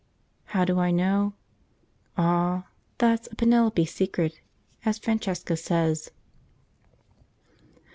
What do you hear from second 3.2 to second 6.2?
a 'Penelope secret,' as Francesca says.